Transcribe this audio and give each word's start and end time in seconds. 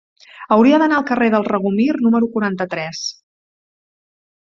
Hauria 0.55 0.79
d'anar 0.83 0.97
al 1.01 1.05
carrer 1.09 1.27
del 1.35 1.45
Regomir 1.49 1.87
número 2.07 2.33
quaranta-tres. 2.35 3.07